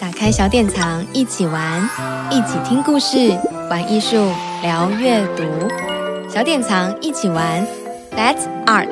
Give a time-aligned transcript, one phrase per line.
[0.00, 1.86] 打开小典藏，一起玩，
[2.30, 4.16] 一起听故事，玩艺术，
[4.62, 5.44] 聊阅读。
[6.26, 7.62] 小典藏一起玩
[8.16, 8.88] ，Let's Art。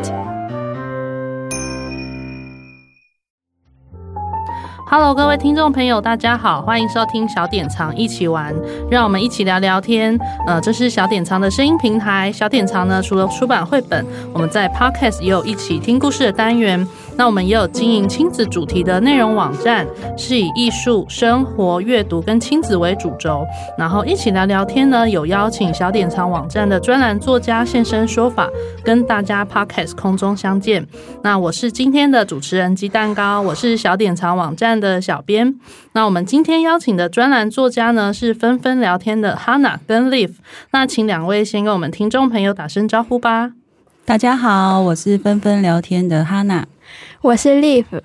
[4.90, 8.54] Hello，各位听众朋友，大家好，欢迎收听小典藏一起玩，
[8.90, 10.19] 让我们一起聊聊天。
[10.47, 12.31] 呃，这是小典藏的声音平台。
[12.31, 14.04] 小典藏呢，除了出版绘本，
[14.35, 16.87] 我们在 Podcast 也有一起听故事的单元。
[17.19, 19.84] 那我们也有经营亲子主题的内容网站，
[20.16, 23.45] 是以艺术、生活、阅读跟亲子为主轴。
[23.77, 28.48] 然后一起聊聊天呢，有邀请小典藏网站的专栏作家现身说法，
[28.84, 30.87] 跟大家 Podcast 空中相见。
[31.24, 35.57] 那我是今天的主持人鸡蛋糕，我是小典藏网站的小编。
[35.95, 40.37] 那我们今天邀请的专栏作家呢，是纷纷聊天的 Hanna 跟 Live。
[40.71, 43.55] 那请两位先跟我们听众朋友打声招呼吧。
[44.05, 46.62] 大家好，我是纷纷聊天的 Hanna。
[47.21, 48.01] 我是 Live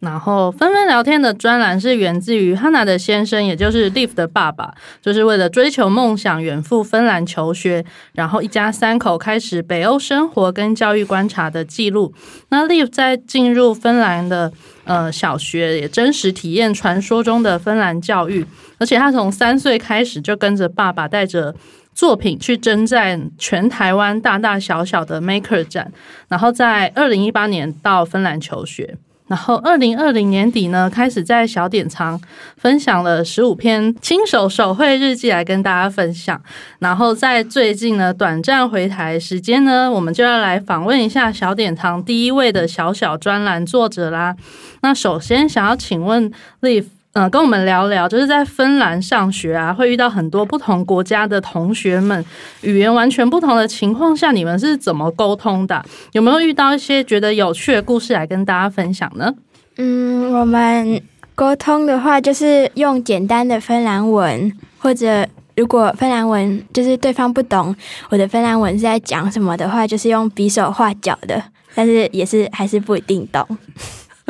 [0.00, 12.12] 然后纷纷聊天的专栏是源自于 Hannah 的先生，也就是 Liv 的爸爸，就是为了追求梦想远赴芬兰求学，然后一家三口开始北欧生活跟教育观察的记录。
[12.48, 14.50] 那 Liv 在进入芬兰的
[14.84, 18.46] 呃小学，也真实体验传说中的芬兰教育，
[18.78, 21.54] 而且他从三岁开始就跟着爸爸带着。
[21.92, 25.92] 作品去征战全台湾大大小小的 Maker 展，
[26.28, 28.96] 然后在二零一八年到芬兰求学，
[29.30, 32.20] 然后二零二零年底呢，开始在小典藏
[32.56, 36.42] 分享了十五篇亲手手绘日记来跟大家分享，
[36.80, 44.34] 然后在最近呢短暂回台时间呢，我们就要来访问一下小典藏第一位的小小专栏作者啦。
[44.82, 46.28] 那首先想要请问
[46.60, 46.86] Liv。
[47.12, 52.24] 嗯、跟我们聊聊，就是在芬兰上学啊，会遇到很多不同国家的同学们，
[52.60, 55.84] 语言完全不同的情况下，你们是怎么沟通的？
[56.12, 59.34] 有没有遇到一些觉得有趣的故事来跟大家分享呢？
[59.76, 61.02] 嗯，我们
[61.34, 67.74] 沟通的话，就是用简单的芬兰文，或者如果芬兰文就是对方不懂
[68.10, 71.42] 我的芬兰文是在讲什么的话，就是用比手画脚的，
[71.74, 73.44] 但是也是还是不一定懂。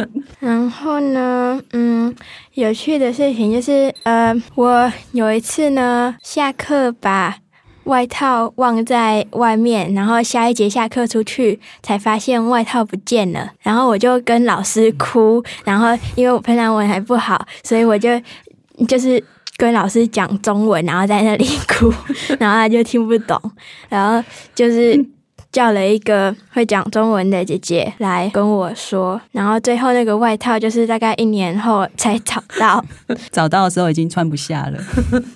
[0.41, 2.15] 然后呢，嗯，
[2.55, 7.37] 有趣的事情就是，呃，我有一次呢，下课把
[7.85, 18.11] 外套忘在外面，然后下一节下课出去才发现外套不见了，然后我就跟老师哭，然后因为我平常文还不好，所以我就
[18.87, 19.23] 就是
[19.57, 21.93] 跟老师讲中文，然后在那里哭，
[22.39, 23.41] 然后他就听不懂，
[23.89, 25.05] 然后就是。
[25.53, 32.85] 叫了一个会讲中文的姐姐来跟我说，然后最后那个外套就是大概一年后才找到，
[33.33, 34.79] 找到的时候已经穿不下了。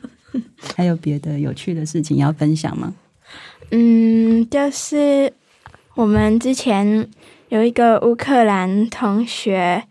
[0.77, 2.95] 还有别的有趣的事情要分享吗？
[3.71, 5.33] 嗯，就是
[5.95, 7.09] 我们之前
[7.49, 9.83] 有一个乌克兰同学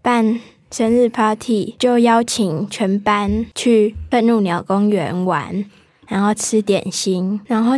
[0.00, 5.64] 办生日 party，就邀请全班去愤怒鸟公园玩，
[6.08, 7.74] 然后吃点心，然后。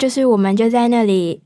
[0.00, 1.42] 就是我们就在那里，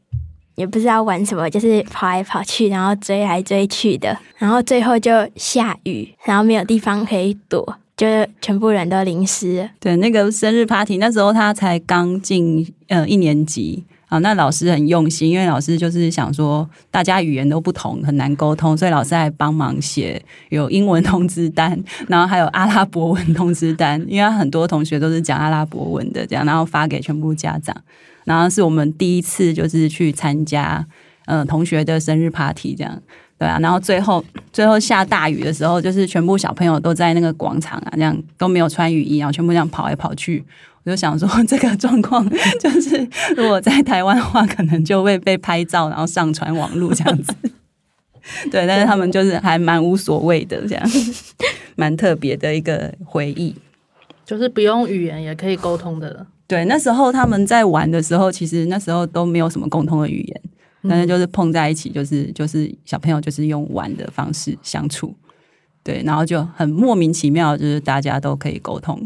[0.54, 9.69] 也不知道玩什么，就是跑来跑去，然后追来追去的，然后最后就下雨，然后没有地方可以躲，就是全部人都淋湿。
[9.81, 21.76] 对，那个生日 party，那时候他才刚进呃一年级啊，那老师很用心，因为老师就是想说大家语言都不同，很难沟通，所以老师还帮忙写有英文通知单，
[22.06, 27.76] 然后还有阿拉伯文通知单，因为很多同学都是讲阿拉伯文的，这样，然后发给全部家长。
[28.24, 30.86] 然后是我们第一次就是去参加，
[31.26, 33.02] 嗯、同学的生日 party 这样，
[33.38, 33.58] 对啊。
[33.60, 40.44] 然后最后最后下大雨的时候，就是全部小朋友都在那个广场啊，这样都没有穿雨衣，然后全部这样跑来跑去。
[40.84, 42.28] 我就想说， 这个状况
[42.60, 47.34] 就是如果在台湾的话，可能就会被拍照，然后上传网络这样子。
[48.50, 50.90] 对，但是他们就是还蛮无所谓的，这样
[51.76, 53.54] 蛮特别的一个回忆，
[54.24, 56.26] 就是不用语言也可以沟通的。
[56.47, 60.43] 对，那时候他们在玩的时候，其实那时候都没有什么共通的语言，
[60.88, 65.15] 但是就是碰在一起，就是就是小朋友就是用玩的方式相处，
[65.82, 69.00] 对，然后就很莫名其妙，就是大家都可以沟通，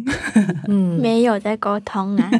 [0.66, 2.30] 嗯， 没有在沟通啊，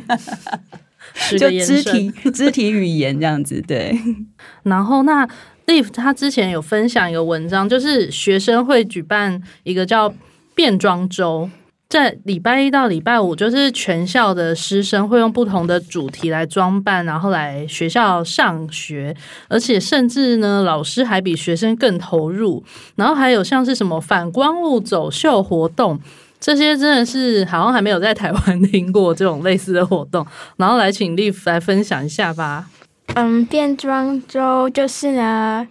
[1.38, 3.96] 就肢体肢体语言这样子，对。
[4.64, 5.24] 然后那
[5.66, 10.12] Liv 他之前有分享一个文章，就是学生会举办一个叫
[10.56, 11.48] 变装周。
[11.88, 19.16] 在礼拜一到礼拜五，就是全校的师生会用不同的主题来装扮，然后来学校上学，
[19.48, 22.62] 而且甚至呢，老师还比学生更投入。
[22.96, 25.98] 然后还有像是什么反光物走秀活动，
[26.38, 30.26] 这些真的是好像还没有在台湾听过这种类似的活动。
[30.58, 32.68] 然后来请 Liv 来分享一下吧。
[33.14, 35.66] 嗯，变装周就是呢，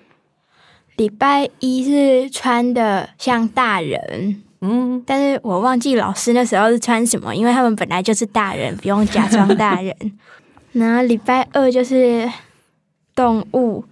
[0.96, 4.42] 礼拜一是穿的像大人。
[4.62, 9.96] 嗯，但是我忘记老师那时候是穿什么，因为他们本来就是大人，不用假装大人。
[10.74, 12.28] 然后礼拜二就是
[13.16, 13.86] 动物，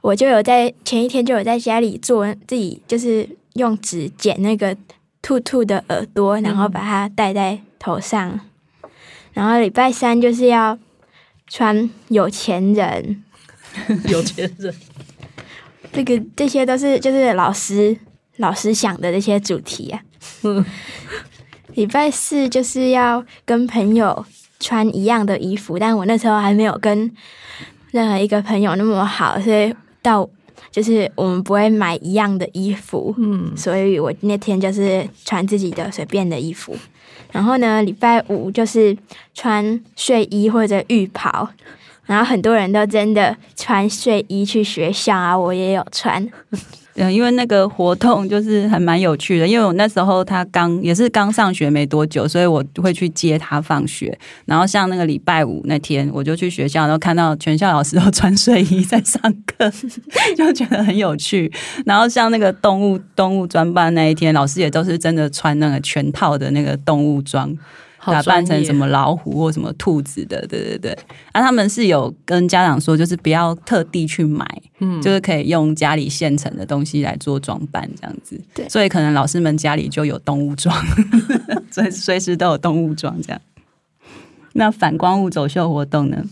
[0.00, 4.76] 我就有在前一天就有在家里做自己，就是用纸剪那个
[5.20, 8.30] 兔兔的耳朵，然后把它戴在头上。
[8.30, 8.90] 嗯、
[9.32, 10.78] 然后礼拜三就是要
[11.48, 13.22] 穿有钱人，
[14.08, 14.74] 有钱人，
[15.92, 17.96] 这个这些都是就是老师
[18.42, 20.02] 老师想的那些主题啊。
[20.42, 20.62] 嗯，
[21.74, 24.26] 礼拜四就是要跟朋友。
[24.64, 27.10] 穿一样的衣服，但我那时候还没有跟
[27.90, 30.24] 任何一个朋友那么好，所以到
[30.70, 36.76] 就是我们不会买一样的衣服，嗯，所以我那天就是穿自己的随便的衣服。
[37.32, 38.96] 然后呢，礼拜五就是
[39.34, 41.48] 穿睡衣或者浴袍，
[42.06, 46.24] 然后很多人都真的穿睡衣去学校啊，我也有穿。
[46.96, 54.16] 嗯，因为那个活动就是还蛮有趣的，因为我那时候他刚也是刚上学没多久，所以我会去接他放学。
[54.44, 59.70] 然后像那个礼拜五那天，我就去学校，然后看到全校老师都穿睡衣在上课，
[60.36, 61.50] 就觉得很有趣。
[61.86, 67.56] 然后像那个动物动物专班那一天，老师也都是真的穿那个全套的那个动物装。
[68.04, 70.92] 打扮成什么老虎或什么兔子的，对对对。
[71.32, 74.44] 啊，他们是有跟家长说，就是不要特地去买，
[74.80, 78.40] 嗯，就是可以用家里现成的东西来做装扮，这样子。
[78.54, 80.74] 对，所以可能老师们家里就有动物装，
[81.70, 83.40] 所以随时都有动物装这样。
[84.54, 86.24] 那反光物走秀活动呢？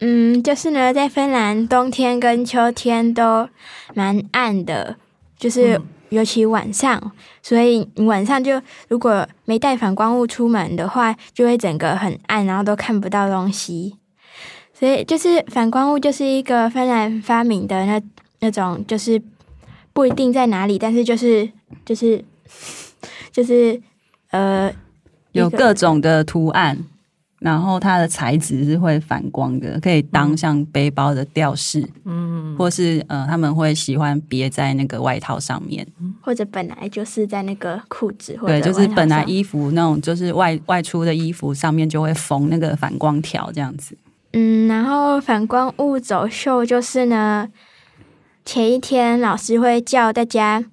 [0.00, 3.48] 嗯，就是呢，在芬兰冬天跟秋天都
[3.94, 4.96] 蛮暗的，
[5.42, 5.80] 就是。
[6.12, 7.00] 尤其晚上，
[7.40, 13.96] 所以你晚上就如果没带反光物出门的话，就会整个很暗，然后都看不到东西。
[14.74, 17.98] 所以就是反光物就是一个芬兰发明的那
[18.40, 19.22] 那种，就是
[19.94, 21.48] 不一定在哪里，但是就是
[21.82, 22.22] 就是
[23.30, 23.80] 就是
[24.32, 24.70] 呃，
[25.30, 26.76] 有各种的图案。
[27.42, 35.84] 然后它的材质是会反光的，可以当像背包的吊饰，嗯，或是呃他们会喜欢别在那个外套上面，
[36.20, 43.96] 或者本来就是在那个裤子或者，对，就是本来衣服那种就是外外出的衣服上面就会缝那个反光条这样子。
[44.34, 47.48] 嗯，然后反光物走秀就是呢，
[48.44, 50.64] 前一天老师会叫大家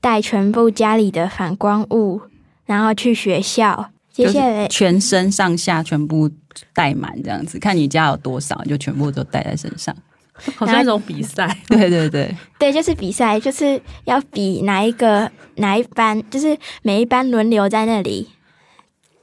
[0.00, 2.22] 带全部家里的反光物，
[2.66, 3.90] 然后去学校。
[4.14, 6.30] 接下来全身上下全部
[6.72, 9.94] 带满这样子，看你家有多少，就全部都带在身上，
[10.54, 11.58] 好像一种比赛。
[11.66, 18.28] 对对对，对，就是比赛，就是要比哪一个哪一班，就是每一班轮流在那里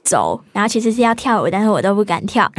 [0.04, 2.52] 走，然后其实是要跳舞，但是我都不敢跳，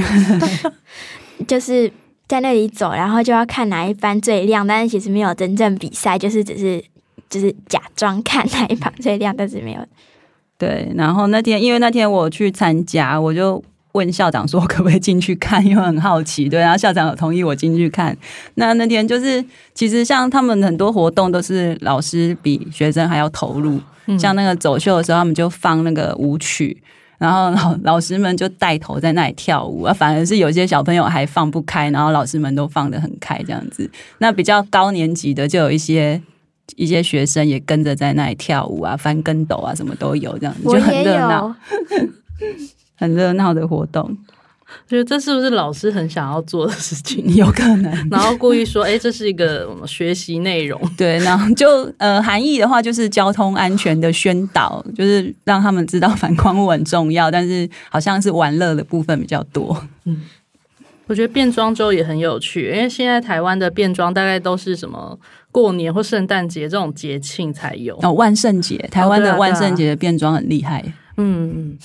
[1.47, 1.91] 就是
[2.27, 6.83] 在那里走，然后就要看哪一班最亮，但是其实没有真正比赛，就是只是
[7.30, 9.85] 就是假装看哪一班最亮，但是没有。
[10.63, 13.62] 对，然后那天因为那天我去参加，我就
[13.92, 16.48] 问校长说 可不可以进去看，因为很好奇。
[16.48, 18.18] 对，然后校长有同意我进去看。
[18.56, 19.44] 那那天就是
[19.74, 26.81] 其实像他们很多活动都是老师比学生还要投入，嗯、像那个走秀的时候，他们就放那个舞曲，
[27.18, 29.94] 然后老老师们就带头在那里跳舞啊。
[29.94, 33.92] 反而是有些小朋友还放不开，然后老师们都放得很开这样子。
[34.19, 36.21] 那比较高年级的就有一些。
[36.75, 41.55] 一些学生也跟着在那里跳舞啊，翻跟斗啊，什么都有，这样子就很热闹，
[42.97, 44.18] 很热闹的活动。
[44.87, 47.23] 觉得这是不是老师很想要做的事情？
[47.35, 50.81] 有可能，然后故意说：“哎、欸，这是一个学习内容。
[50.97, 59.80] ”对，然后就呃，含义的话就是交通安全的宣导，就是让他们知道反光物很重要，但是好像是玩乐的部分比较多。
[60.06, 60.21] 嗯。
[61.07, 65.19] 我觉得变装周也很有趣，因为现在台湾的变装大概都是什么
[65.52, 67.98] 过年或圣诞节这种节庆才有。
[68.02, 71.78] 哦，万圣节，台湾的万圣节的变装很厉害，哦啊啊、嗯嗯，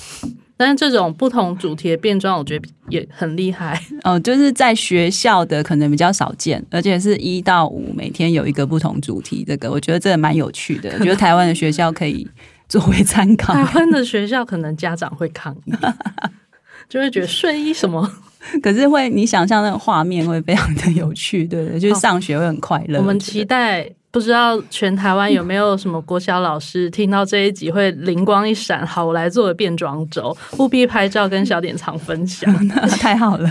[0.56, 3.80] 但是这种不同主题的变装，我觉得也很厉害。
[4.04, 12.26] 哦，就是在学校的可能比较少见，而且是一到五每天有一个不同主题，这个我觉得这个蛮有趣的，我觉得台湾的学校可以
[12.68, 15.72] 作为参考，台湾的学校可能家长会抗议，
[16.88, 18.10] 就会觉得睡衣什么。
[18.62, 21.78] 可是会，你想象那个画面会非常的有趣，对不对？
[21.80, 22.98] 就是上学会很快乐。
[22.98, 32.52] 我们期待，不知道全台湾有没有什么国小老师听到这一集会灵光一闪，好，我来做个变装周，务必拍照跟小典藏分享，
[33.00, 33.50] 太好了。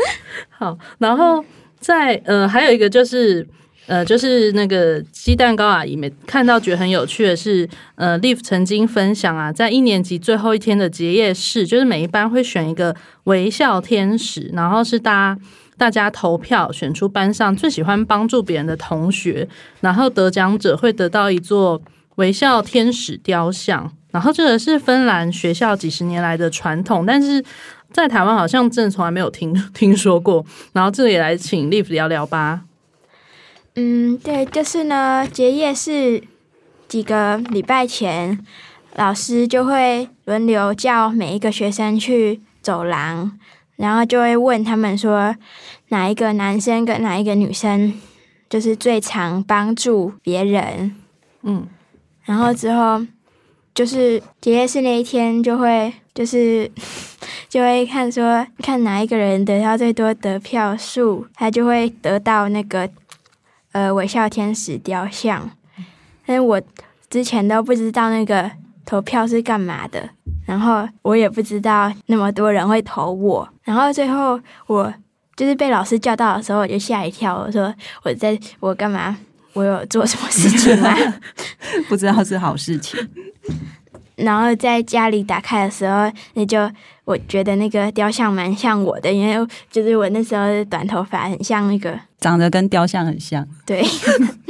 [0.48, 1.44] 好，然后
[1.78, 3.46] 在呃，还有一个就是。
[3.88, 15.40] 呃，就是那个鸡蛋糕阿姨没看到，觉得很有趣的是，呃，Live 曾经分享啊，在一年级最后一天的结业式，就是每一班会选一个微笑天使，然后是大家
[15.78, 19.48] 大家投票选出班上最喜欢帮助别人的同学，
[19.80, 21.80] 然后得奖者会得到一座
[22.16, 27.42] 微笑天使雕像，然后这个是芬兰学校几十年来的传统，但是
[27.90, 30.44] 在台湾好像真的从来没有听 听说过。
[30.74, 32.67] 然后这里来请 Live 聊聊吧。
[33.80, 36.20] 嗯，对，就是呢，结业是
[36.88, 38.44] 几个礼拜前，
[38.96, 43.38] 老师就会轮流叫每一个学生去走廊，
[43.76, 45.36] 然后就会问他们说，
[45.90, 47.94] 哪一个男生跟哪一个女生
[48.50, 50.96] 就是最常帮助别人。
[51.42, 51.68] 嗯。
[52.24, 53.06] 然后之后
[53.72, 56.68] 就是结业式那一天，就会就是
[57.48, 62.90] 就会看说看哪一个人得到最多得票数，他就会得到那个
[63.72, 65.50] 呃微笑天使雕像。
[66.26, 66.60] 但是我
[67.08, 68.50] 之前都不知道那个
[68.84, 70.08] 投票是干嘛的，
[70.46, 73.48] 然后我也不知道那么多人会投我。
[73.64, 74.92] 然后最后我
[75.36, 79.16] 就是被老师叫到的时候，我就吓一跳，我说我在我干嘛？
[79.54, 80.94] 我有做什么事情吗？
[81.88, 83.00] 不知道是好事情。
[84.16, 86.70] 然后在家里打开的时候，那就
[87.04, 93.46] 我觉得那个雕像蛮像我的，因为就是我那时候的短头发很像那个，长得跟雕像很像。
[93.66, 93.82] 对，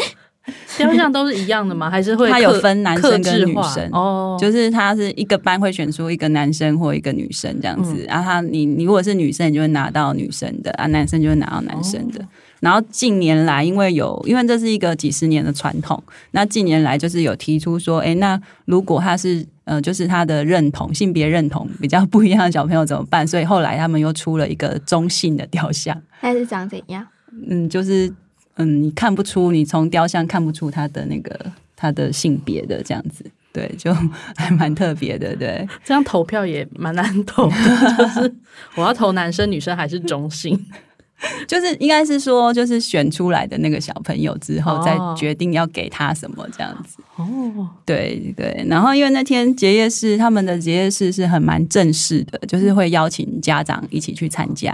[0.76, 1.90] 雕像都是一样的吗？
[1.90, 4.36] 还是会它有分男生跟女生哦？
[4.40, 12.22] 就是他是一个班会选出一个男生或一个女生这样子，然后、嗯啊、他你你如果是女生，你就会拿到女生的啊，男生就会拿到男生的。
[12.22, 12.28] 哦
[12.60, 23.24] 然后近年来，因为有，因为这是一个几十年的传统，那近年来就是有提出说，哎，那如果他是呃，就是他的认同性别认同比较不一样的小朋友怎么办？
[23.24, 26.02] 所以后来他们又出了一个中性的雕像。
[26.20, 27.06] 他是长怎样？
[27.46, 28.12] 嗯，就是
[28.56, 33.94] 嗯，你看不出，你从雕像看不出他的那个他的性别的这样子，对，就
[34.36, 35.66] 还蛮特别的，对。
[35.84, 37.56] 这样投票也蛮难投的，
[37.96, 38.34] 就是
[38.76, 40.58] 我要投男生女生还是中性？
[41.48, 46.98] 就是应该是说，就是选出来的那个小朋友之后，再决定要给他什么这样子。
[47.16, 48.64] 哦，对对。
[48.68, 54.72] 然后因为那天结业式，他们的结业式是很蛮正式的，就是会邀请家长一起去参加。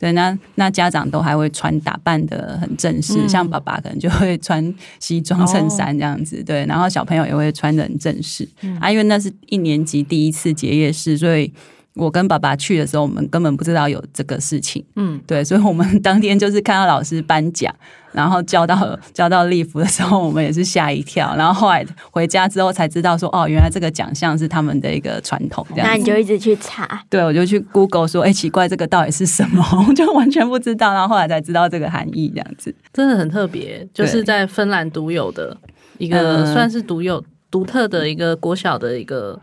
[0.00, 6.40] 对，那那家长都还会穿打扮的很正式，嗯、像爸爸可能就会穿西装衬衫这样子。
[6.40, 8.48] 哦、对，然后小朋友也会穿的很正式。
[8.62, 11.52] 嗯、啊，因为那是一年级第一次结业式，所以。
[11.94, 14.84] 我跟爸爸去的时候，我们根本不知道有这个事情。
[14.96, 17.74] 嗯，对，所以我们当天就是看到老师颁奖，
[18.12, 21.34] 然后交到 交到 Liv 的时候，我们也是吓一跳。
[21.36, 25.66] 然后后来回家之后才知道说，哦，原来这个奖项是他们的一个传统。
[25.70, 27.02] 这样，那你就一直去查？
[27.10, 29.64] 对，我就去 Google 说，哎，奇怪，这个到底是什么？
[29.88, 30.92] 我就完全不知道。
[30.92, 35.56] 然后后来才知道这个含义，这样子真的很特别，就是在芬兰独有的
[35.98, 39.40] 一个，算是独有独特的一个国小的一个。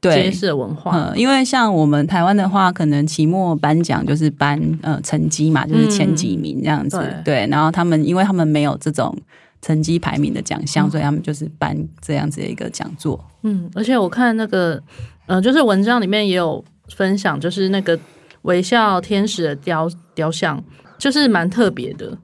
[0.00, 6.98] 对，结业式文化，嗯，因为像我们台湾的话，可能期末颁奖就是颁呃成绩嘛，就是前几名这样子。
[6.98, 9.12] 嗯、对，对，然后他们因为他们没有这种
[9.60, 13.22] 成绩排名的奖项，嗯、所以他们就是颁这样子的一个讲座。
[13.42, 14.80] 嗯，而且我看那个
[15.26, 16.64] 呃，就是文章里面也有
[16.94, 17.98] 分享，就是那个
[18.42, 20.62] 微笑天使的雕雕像，
[20.96, 22.16] 就是蛮特别的。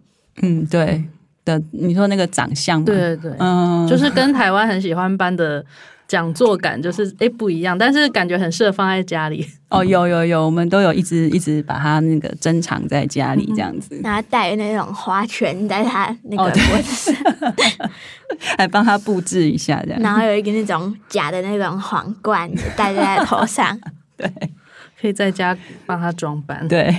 [0.43, 1.03] 嗯，对
[1.45, 5.65] 的，你说那个长相，对对对，嗯，就是跟台湾很喜欢颁的。
[6.07, 9.83] 讲座感就是诶、欸、不一样，但是感觉很适合放在家里哦。
[9.83, 17.15] 有有有，我们都有一直一直把它那个珍藏在家里这样子，然后带那种花圈在他那个脖子上，
[17.79, 17.91] 哦、
[18.59, 20.01] 还帮他布置一下这样。
[20.03, 23.79] 然后有一个那种假的那种皇冠戴在他头上，
[24.19, 24.31] 对，
[25.01, 25.57] 可以在家
[25.87, 26.69] 帮他装扮。
[26.69, 26.95] 对，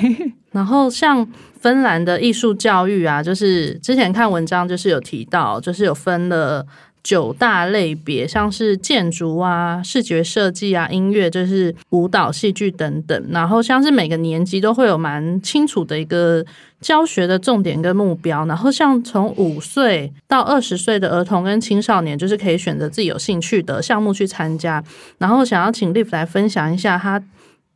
[0.51, 1.25] 然后像
[1.61, 6.65] 芬兰的艺术教育啊，就是之前看文章就是有提到，就是有分了。
[7.05, 13.27] 九大类别，像是建筑啊、视觉设计啊、音乐，就是舞蹈、戏剧等等。
[13.29, 16.43] 然后像是每个年级都会有蛮清楚的一个
[16.81, 18.43] 教学的重点跟目标。
[18.47, 24.83] 然后像从五岁到二十岁的儿童跟青少年，就是可以选择自己有兴趣的项目去参加。
[25.19, 27.21] 然后想要请 Liv 来分享一下他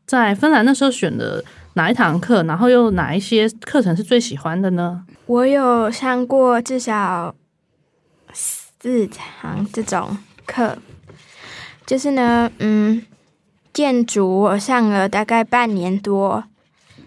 [0.07, 1.45] 在芬兰那时候选的
[1.75, 5.05] 哪一堂课，然后又哪一些课程是最喜欢的呢？
[5.27, 7.35] 我有上过至少。
[8.81, 10.77] 日常这种课，
[11.85, 13.05] 就是呢，嗯，
[13.73, 16.43] 建筑我上了大概半年多，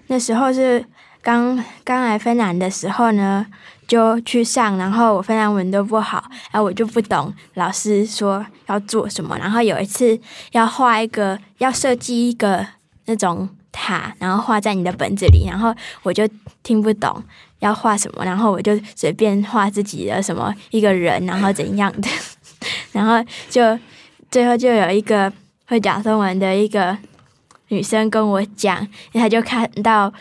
[0.08, 0.84] 那时候是
[1.22, 3.46] 刚刚来芬兰的时候呢，
[3.86, 12.66] 就去上，然后我芬兰文都不好，然后我就不懂老师说要做什么，然后有一次要画一个，要设计一个
[13.06, 16.28] 那种塔，然后画在你的本子里，然后我就
[16.62, 17.22] 听不懂。
[17.58, 22.08] 要画什么，然后我就随便画自己的什么一个人，然后怎样的，
[22.90, 23.78] 然后就
[24.32, 25.32] 最后就有一个
[25.68, 26.98] 会讲中文的一个
[27.68, 30.12] 女生跟我讲，她就看到，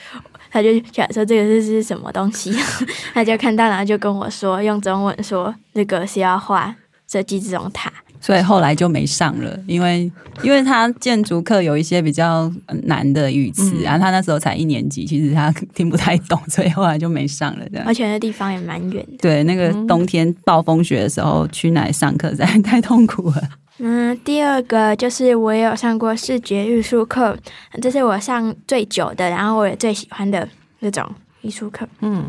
[0.51, 2.55] 她就想说这个是是什么东西，
[3.11, 6.75] 她就看到，然后就跟我说用中文说那个是要画
[7.07, 7.91] 设计这种塔，
[8.21, 10.09] 所以后来就没上了，因为
[10.43, 12.49] 因为他建筑课有一些比较
[12.83, 17.67] 难的语词，然后、嗯啊、他那时候才一年级，其实他听不太懂，所以后来就没上了。
[17.69, 19.17] 这样，而且那地方也蛮远的。
[19.17, 23.41] 对，那个冬天暴风雪的时候去那里上课，实在太痛苦了。
[23.79, 27.35] 嗯，第二个就是我也有上过视觉艺术课，
[27.81, 30.47] 这是我上最久的，然后我也最喜欢的
[30.81, 31.03] 那种
[31.41, 31.89] 艺术课。
[32.01, 32.25] 嗯，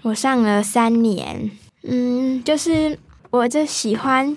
[0.00, 1.50] 我上了三年。
[1.82, 4.34] 嗯，就是我就喜欢。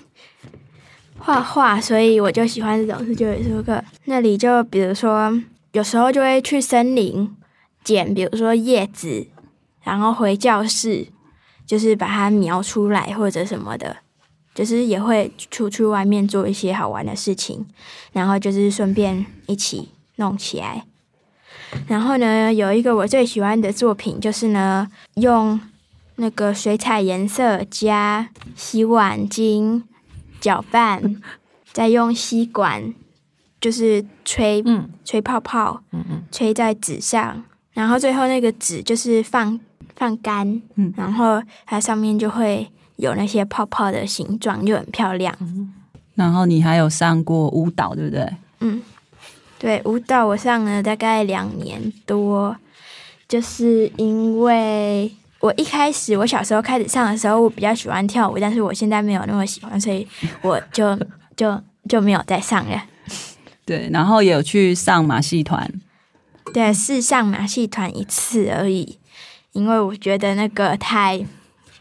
[1.18, 3.82] 画画，所以我就喜欢这种视觉艺术课。
[4.04, 5.32] 那里就比如说，
[5.72, 7.34] 有时候就会去森林
[7.82, 9.26] 捡，比如说叶子，
[9.82, 11.08] 然后回教室，
[11.66, 13.96] 就是把它描出来或者什么的，
[14.54, 17.66] 就是也会出去外面做一些好玩的事情，
[18.12, 20.84] 然后就是顺便一起弄起来。
[21.88, 25.60] 然后呢，有一个我最喜欢的作品，就是呢，用
[26.16, 29.82] 那个水彩颜色加洗碗巾。
[30.46, 31.02] 搅拌，
[31.74, 32.94] 再用吸管，
[33.60, 39.58] 就是吹，嗯，吹泡泡，嗯嗯，吹在纸上，然后最后那个纸就是放
[39.96, 45.34] 放干，嗯，然后它上面就会有那些泡泡的形状，就很漂亮。
[45.40, 45.72] 嗯，
[46.14, 48.36] 然后你还有上过舞蹈，对不对？
[48.60, 48.80] 嗯，
[49.58, 52.56] 对，舞蹈我上了大概两年多，
[53.26, 55.10] 就是因为。
[55.46, 60.04] 我一开始，我小时候开始上的时候，我比较喜欢跳舞，但是我现在没有那么喜欢，所以
[60.42, 60.98] 我就
[61.36, 62.82] 就就没有再上了。
[63.64, 65.70] 对，然后也有去上马戏团，
[66.52, 68.98] 对，是上马戏团一次而已，
[69.52, 71.24] 因为我觉得那个太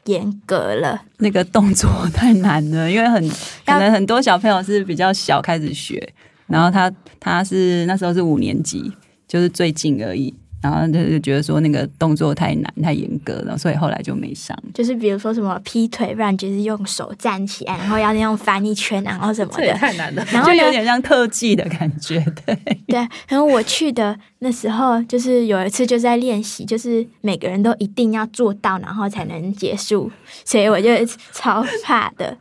[0.04, 3.28] 严格了，那个动作太难了，因为很
[3.66, 6.08] 可能很多小朋友是比较小开始学，
[6.46, 8.92] 然后他他是那时候是五年级，
[9.28, 10.32] 就是最近而已。
[10.66, 14.58] 然后就就觉得说那个动作太难太严格了，所以后来就没上。
[14.74, 20.26] 就是比如说什么劈腿，不然就是用手站起来，然后要那种翻一圈，然后什么的，这也太难了。
[20.32, 22.56] 然后就有点像特技的感觉，对
[22.88, 23.08] 对。
[23.28, 30.12] 然后我去的那时候，就是有一次就在练习，就是每个人都一定要做到，然后才能结束，
[30.44, 30.90] 所以我就
[31.32, 32.36] 超怕的。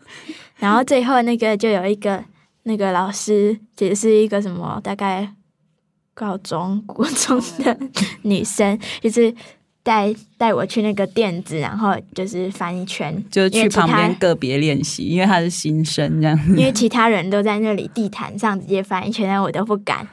[0.57, 2.25] 然后最后那个就有一个
[2.63, 5.29] 那个老师，其实是一个什么大概。
[6.15, 7.77] 高中、国中的
[8.23, 9.35] 女生，就是
[9.83, 16.39] 带带我去那个垫子，然后就是翻一圈，就去旁边个别练习，因为他是新生这样。
[16.49, 20.07] 因为其他人都在那里地毯上直接翻一圈，但我都不敢，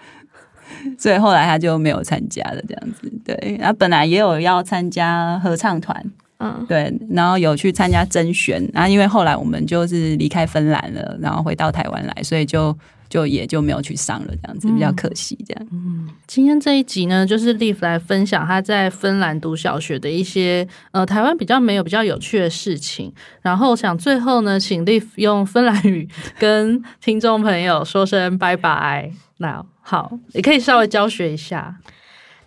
[0.98, 3.12] 所以后来他就没有参加了这样子。
[3.24, 6.04] 对，然后本来也有要参加合唱团，
[6.42, 12.76] 嗯，对，然后有去参加甄选，然后因为后来我们就是离开芬兰了，然后回到台湾来，所以就。
[13.12, 15.38] 就也就没有去上了，这样子比较可惜。
[15.46, 23.12] 这样，嗯，今天这一集呢，就是 Liv 来分享他在芬兰读小学的一些呃台湾比较没有比较有趣的事情。
[23.42, 26.08] 然后想最后呢，请 Liv 用芬兰语
[26.40, 29.12] 跟听众朋友说声拜拜。
[29.40, 31.76] 那好，你可以稍微教学一下。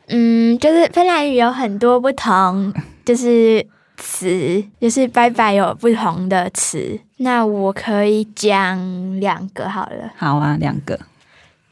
[0.09, 2.73] 嗯，就是芬兰语有很多不同，
[3.05, 3.67] 就是。
[3.97, 10.13] 词就是拜拜有不同的词，那我可以讲两个好了。
[10.17, 10.99] 好啊，两个。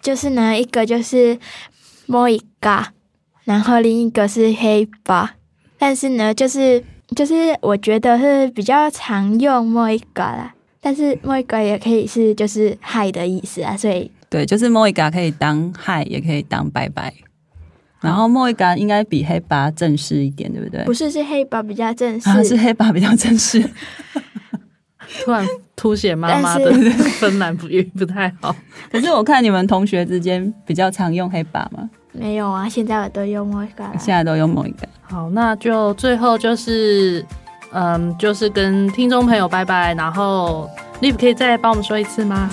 [0.00, 1.38] 就是呢，一个就是
[2.08, 2.86] moikka，
[3.44, 5.28] 然后另一个是 heippa。
[5.78, 6.82] 但是呢，就是
[7.14, 17.12] 就是我觉得是比较常用 moikka 啦，但是 moikka 也可以是就是嗨的意思啊，所以对，就是 moikka 可以当嗨，也可以当拜拜。
[18.02, 20.84] 然后莫一嘎应该比黑八正式一点，对不对？
[20.84, 22.28] 不是，是黑八比较正式。
[22.28, 23.62] 啊，是黑八比较正式。
[25.24, 26.72] 突然凸显妈妈的
[27.18, 28.54] 芬兰语不太好。
[28.90, 31.88] 可是我看你们同学之间比较常用黑八吗？
[32.12, 33.92] 没有啊，现在我都用莫一嘎。
[33.98, 34.88] 现在都用莫一嘎。
[35.02, 37.24] 好，那就最后就是，
[37.72, 39.94] 嗯，就是跟听众朋友拜拜。
[39.94, 40.68] 然后
[41.00, 42.48] Liv 可以再帮我们说一次吗？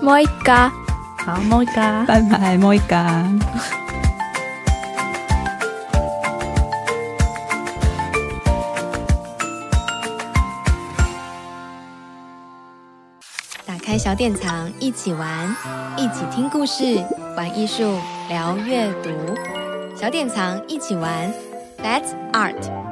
[0.00, 0.72] 莫一嘎。
[1.28, 3.22] 好，莫伊嘎，拜拜，莫伊嘎。
[13.66, 15.54] 打开小典藏，一起玩，
[15.98, 17.04] 一起听故事，
[17.36, 17.98] 玩艺术，
[18.30, 19.10] 聊阅读。
[19.94, 21.30] 小典藏，一起玩
[21.76, 22.87] ，That's Art。